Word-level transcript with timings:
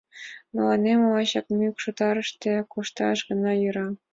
Мыланем 0.53 0.99
лачак 1.13 1.45
мӱкш 1.57 1.83
отарыште 1.91 2.51
кошташ 2.71 3.19
гына 3.29 3.51
йӧра... 3.61 3.87